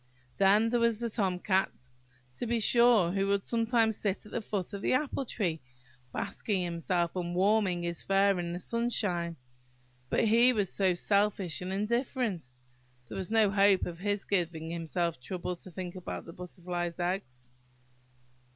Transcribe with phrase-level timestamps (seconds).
[0.37, 1.71] There was the Tom Cat,
[2.37, 5.61] to be sure, who would sometimes sit at the foot of the apple tree,
[6.11, 9.35] basking himself and warming his fur in the sunshine;
[10.09, 12.47] but he was so selfish and indifferent!–there
[13.15, 17.51] was no hope of his giving himself the trouble to think about butterflies' eggs.